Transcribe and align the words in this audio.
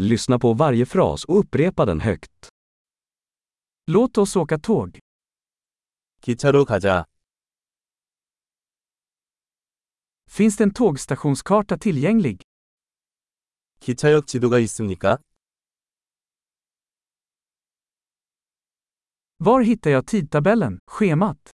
Lyssna 0.00 0.38
på 0.38 0.54
varje 0.54 0.86
fras 0.86 1.24
och 1.24 1.38
upprepa 1.38 1.84
den 1.84 2.00
högt. 2.00 2.48
Låt 3.86 4.18
oss 4.18 4.36
åka 4.36 4.58
tåg. 4.58 4.98
기차로 6.20 6.64
가자. 6.64 7.04
Finns 10.28 10.56
det 10.56 10.64
en 10.64 10.74
tågstationskarta 10.74 11.78
tillgänglig? 11.78 12.42
기차역 13.80 14.26
지도가 14.26 14.58
있습니까? 14.58 15.18
Var 19.38 19.60
hittar 19.60 19.90
jag 19.90 20.06
tidtabellen, 20.06 20.78
schemat? 20.90 21.50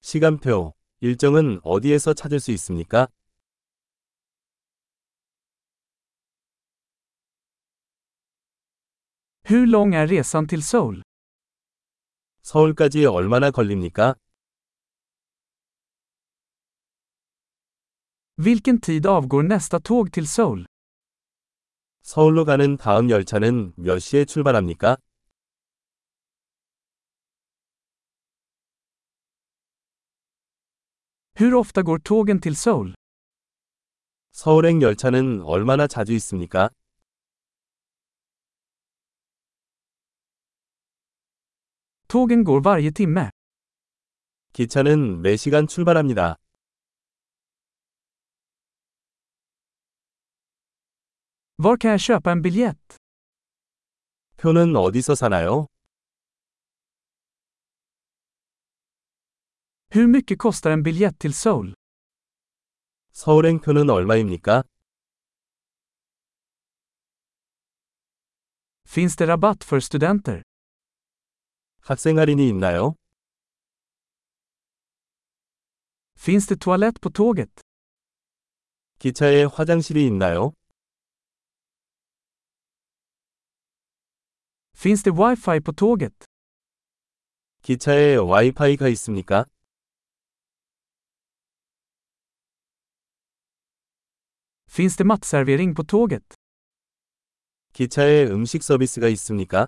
시간표, 0.00 0.74
일정은 1.00 1.60
어디에서 1.62 2.14
찾을 2.14 2.40
수 2.40 2.50
있습니까? 2.52 3.08
Hur 9.52 9.66
lång 9.66 9.94
är 9.94 10.06
resan 10.06 10.46
till 10.48 10.62
Seoul? 10.62 11.02
서울까지 12.42 13.04
얼마나 13.04 13.50
걸립니까? 13.50 14.14
Vilken 18.36 18.80
tid 18.80 19.06
avgår 19.06 19.42
nästa 19.42 19.80
tåg 19.80 20.12
till 20.12 20.26
Seoul? 20.26 20.66
서울로 22.02 22.46
가는 22.46 22.78
다음 22.78 23.10
열차는 23.10 23.74
몇 23.76 23.98
시에 23.98 24.24
출발합니까? 24.24 24.96
Hur 31.38 31.54
ofta 31.54 31.82
går 31.82 31.98
tågen 31.98 32.40
till 32.40 32.56
Seoul? 32.56 32.94
서울행 34.30 34.80
열차는 34.80 35.42
얼마나 35.42 35.86
자주 35.86 36.14
있습니까? 36.14 36.70
Tågen 42.12 42.44
går 42.44 42.60
varje 42.60 42.92
timme. 42.92 43.30
기차는 44.52 45.22
매 45.22 45.36
시간 45.36 45.66
출발합니다. 45.66 46.36
Var 51.56 51.76
kan 51.76 51.90
jag 51.90 52.00
köpa 52.00 52.32
en 52.32 52.42
biljett? 52.42 52.96
표는 54.36 54.76
어디서 54.76 55.14
사나요? 55.14 55.66
Hur 59.94 60.06
mycket 60.06 60.38
kostar 60.38 60.70
en 60.70 60.82
biljett 60.82 61.18
till 61.18 61.34
Seoul? 61.34 61.74
서울행 63.12 63.58
표는 63.60 63.90
얼마입니까? 63.90 64.62
Finns 68.88 69.16
det 69.16 69.26
rabatt 69.26 69.64
för 69.64 69.80
studenter? 69.80 70.42
학생 71.84 72.16
할인이 72.16 72.48
있나요? 72.48 72.94
Finns 76.16 76.46
det 76.46 76.60
toalett 76.60 77.00
på 77.00 77.10
tåget? 77.10 77.50
기차에 79.00 79.42
화장실이 79.44 80.06
있나요? 80.06 80.52
Finns 84.76 85.02
det 85.02 85.10
wifi 85.10 85.58
på 85.58 85.72
tåget? 85.72 86.14
기차에 87.62 88.14
와이파이가 88.14 88.86
있습니까? 88.90 89.46
Finns 94.68 94.96
det 94.96 95.04
matservering 95.04 95.74
på 95.74 95.82
tåget? 95.82 96.22
기차에 97.72 98.26
음식 98.30 98.62
서비스가 98.62 99.08
있습니까? 99.08 99.66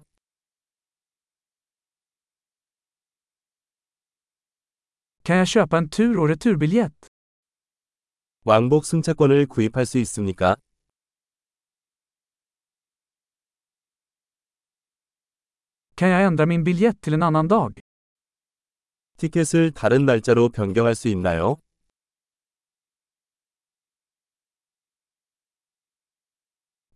Kan 5.26 5.36
jag 5.36 5.48
köpa 5.48 5.78
en 5.78 5.88
tur 5.88 6.18
och 6.18 6.28
returbiljett? 6.28 7.06
왕복 8.44 8.84
승차권을 8.84 9.46
구입할 9.46 9.86
수 9.86 9.98
있습니까? 9.98 10.56
Kan 15.96 16.08
jag 16.08 16.22
ändra 16.24 16.46
min 16.46 16.64
biljett 16.64 17.00
till 17.00 17.14
en 17.14 17.22
annan 17.22 17.48
dag? 17.48 17.80
티켓을 19.16 19.70
다른 19.72 20.04
날짜로 20.06 20.48
변경할 20.48 20.94
수 20.94 21.08
있나요? 21.08 21.56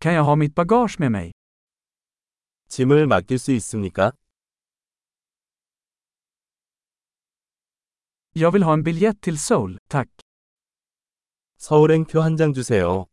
Kan 0.00 0.14
jag 0.14 0.24
ha 0.24 0.36
mitt 0.36 0.54
bagage 0.54 0.97
med 0.98 1.10
mig? 1.10 1.32
짐을 2.69 3.06
맡길 3.06 3.38
수 3.38 3.53
있습니까? 3.53 4.12
Jag 8.38 8.51
vill 8.51 8.63
ha 8.63 8.73
en 8.73 8.84
biljett 8.84 9.22
till 9.22 9.39
Seoul, 9.39 9.78
tack. 9.89 10.09
서울행 11.57 12.06
표 12.06 12.19
한 12.22 12.38
장 12.38 12.53
주세요. 12.53 13.06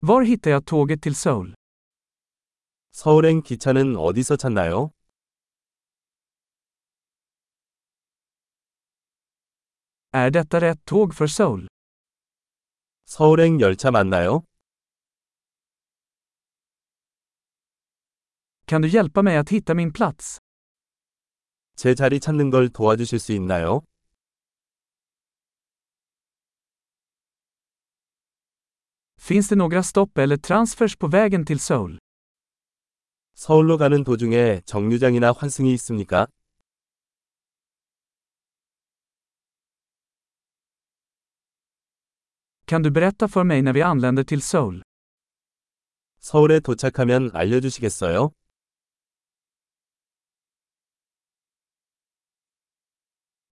Var 0.00 0.22
hittar 0.22 0.50
jag 0.50 0.66
tåget 0.66 1.02
till 1.02 1.14
Seoul? 1.14 1.54
서울행 2.90 3.42
기차는 3.42 3.96
어디서 3.96 4.36
찾나요? 4.36 4.90
Är 10.10 10.30
detta 10.30 10.60
rätt 10.60 10.84
tåg 10.84 11.14
för 11.14 11.26
Seoul? 11.26 11.68
서울행 13.04 13.60
열차 13.60 13.90
맞나요? 13.90 14.42
Kan 18.66 18.82
du 18.82 18.88
hjälpa 18.88 19.22
mig 19.22 19.36
att 19.36 19.48
hitta 19.48 19.74
min 19.74 19.92
plats? 19.92 20.38
제 21.77 21.93
자리 21.93 22.19
찾는 22.19 22.49
걸 22.49 22.69
도와주실 22.69 23.19
수 23.19 23.33
있나요? 23.33 23.81
Finns 29.19 29.47
det 29.49 29.55
några 29.55 29.83
stopp 29.83 30.17
eller 30.17 30.37
transfers 30.37 30.95
på 30.97 31.07
vägen 31.07 31.45
till 31.45 31.59
Seoul? 31.59 31.99
서울로 33.35 33.77
가는 33.77 34.03
도중에 34.03 34.61
정류장이나 34.65 35.31
환승이 35.31 35.71
있습니까? 35.73 36.25
Kan 42.65 42.81
du 42.83 42.89
berätta 42.89 43.27
för 43.27 43.43
mig 43.43 43.61
när 43.61 43.73
vi 43.73 43.81
anländer 43.83 44.23
till 44.23 44.41
Seoul? 44.41 44.81
서울에 46.19 46.59
도착하면 46.59 47.29
알려주시겠어요? 47.35 48.31